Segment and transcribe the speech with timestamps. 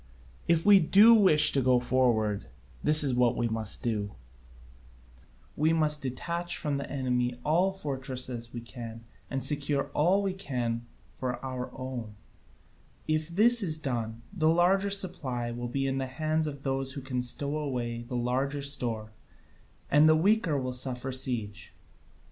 [0.47, 2.47] If we do wish to go forward,
[2.81, 4.15] this is what we must do:
[5.55, 10.33] we must detach from the enemy all the fortresses we can and secure all we
[10.33, 12.15] can for our own:
[13.07, 17.01] if this is done, the larger supply will be in the hands of those who
[17.01, 19.11] can stow away the larger store,
[19.91, 21.75] and the weaker will suffer siege.